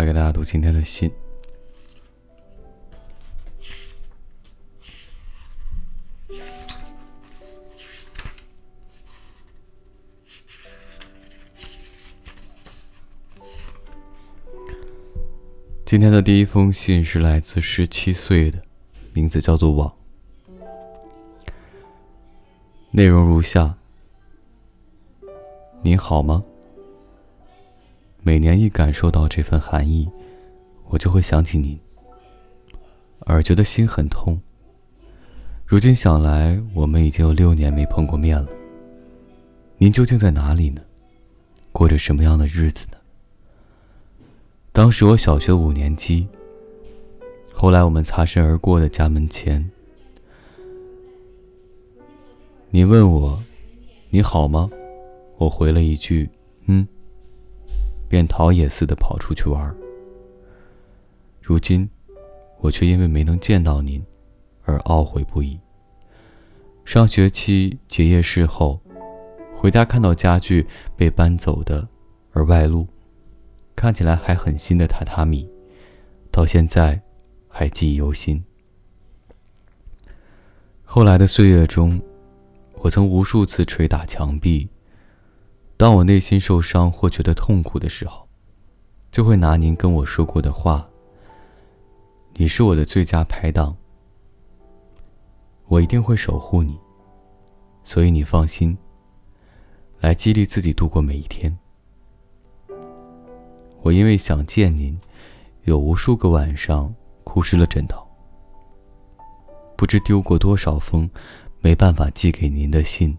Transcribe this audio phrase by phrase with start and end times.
[0.00, 1.12] 来给大家读今天的信。
[15.84, 18.62] 今天的第一封信是来自十七岁的，
[19.12, 19.94] 名字叫做网。
[22.92, 23.76] 内容如下：
[25.82, 26.42] 您好吗？
[28.22, 30.08] 每年一感受到这份寒意，
[30.88, 31.78] 我就会想起您，
[33.20, 34.38] 而觉得心很痛。
[35.64, 38.46] 如今想来，我们已经有六年没碰过面了。
[39.78, 40.82] 您究竟在哪里呢？
[41.72, 42.98] 过着什么样的日子呢？
[44.70, 46.28] 当时我小学五年级。
[47.54, 49.70] 后来我们擦身而过的家门前，
[52.70, 53.42] 你问我
[54.10, 54.70] ：“你好吗？”
[55.38, 56.28] 我回了一句
[56.66, 56.86] ：“嗯。”
[58.10, 59.72] 便逃也似的跑出去玩。
[61.40, 61.88] 如今，
[62.58, 64.04] 我却因为没能见到您，
[64.64, 65.60] 而懊悔不已。
[66.84, 68.80] 上学期结业式后，
[69.54, 70.66] 回家看到家具
[70.96, 71.86] 被搬走的，
[72.32, 72.84] 而外露。
[73.76, 75.48] 看起来还很新的榻榻米，
[76.32, 77.00] 到现在
[77.48, 78.42] 还记忆犹新。
[80.82, 82.02] 后来的岁月中，
[82.80, 84.68] 我曾无数次捶打墙壁。
[85.80, 88.28] 当我内心受伤或觉得痛苦的时候，
[89.10, 90.86] 就会拿您跟我说过的话。
[92.34, 93.74] 你是我的最佳拍档，
[95.68, 96.78] 我一定会守护你。
[97.82, 98.76] 所以你放心，
[100.00, 101.58] 来激励自己度过每一天。
[103.80, 105.00] 我因为想见您，
[105.64, 106.94] 有无数个晚上
[107.24, 108.06] 哭湿了枕头。
[109.78, 111.08] 不知丢过多少封
[111.60, 113.16] 没办法寄给您的信。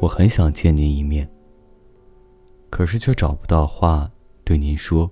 [0.00, 1.28] 我很想见您一面，
[2.70, 4.10] 可是却找不到话
[4.44, 5.10] 对您说。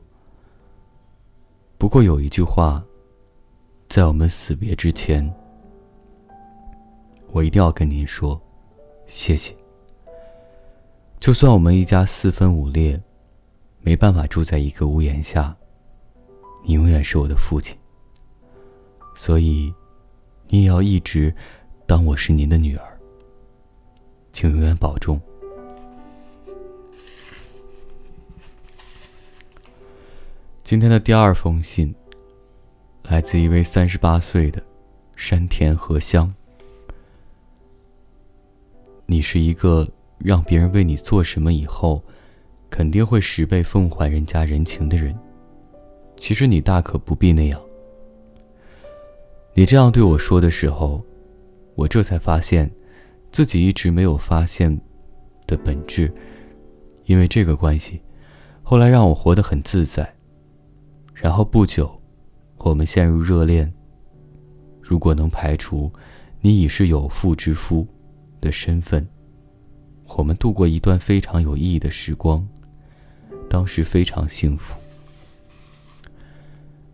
[1.79, 2.85] 不过有一句话，
[3.89, 5.33] 在我们死别之前，
[7.33, 8.41] 我一定要跟您说，
[9.07, 9.55] 谢谢。
[11.19, 13.01] 就算我们一家四分五裂。
[13.87, 15.55] 没办法住在一个屋檐下，
[16.65, 17.77] 你永远是我的父亲。
[19.15, 19.71] 所以，
[20.49, 21.31] 你也要一直
[21.87, 22.94] 当我是您的女儿。
[24.35, 25.19] 请永远保重。
[30.65, 31.95] 今天的第二封信，
[33.05, 34.61] 来自一位三十八岁的
[35.15, 36.35] 山田和香。
[39.07, 42.03] 你是一个让别人为你做什么以后。
[42.71, 45.17] 肯定会十倍奉还人家人情的人，
[46.17, 47.61] 其实你大可不必那样。
[49.53, 51.01] 你这样对我说的时候，
[51.77, 52.69] 我这才发现，
[53.35, 54.81] 自己一直没有发现
[55.45, 56.09] 的本质。
[57.07, 58.01] 因为这个关系，
[58.63, 60.09] 后来让我活得很自在。
[61.13, 62.01] 然后不久，
[62.59, 63.71] 我们陷入热恋。
[64.81, 65.93] 如果能排除
[66.41, 67.85] 你已是有妇之夫
[68.41, 69.05] 的身份，
[70.17, 72.47] 我们度过一段非常有意义的时光。
[73.51, 74.79] 当时非常幸福，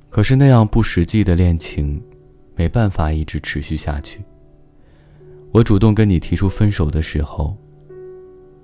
[0.09, 2.03] 可是那样不实际的恋情，
[2.57, 4.21] 没办法一直持续下去。
[5.53, 7.57] 我主动跟你提出分手的时候，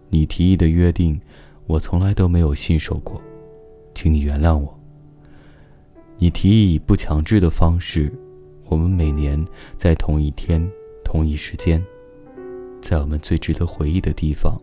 [0.09, 1.21] 你提议的约定，
[1.67, 3.21] 我从来都没有信守过，
[3.93, 4.73] 请你原谅我。
[6.17, 8.13] 你提议以不强制的方式，
[8.67, 9.45] 我们每年
[9.77, 10.65] 在同一天、
[11.05, 11.85] 同一时间，
[12.81, 14.57] 在我们最值得回忆的地方，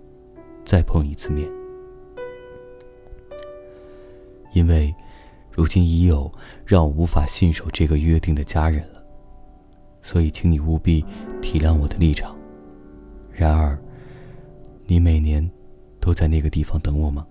[0.64, 1.46] 再碰一次面。
[4.54, 4.96] 因为，
[5.52, 6.32] 如今已有
[6.66, 8.88] 让我无法信守这个约定的家人，
[10.04, 11.04] 所以请你务必
[11.42, 12.38] 体谅我的立场。
[13.32, 13.76] 然而，
[14.86, 15.50] 你每年
[16.00, 17.26] 都在那个地方等我吗？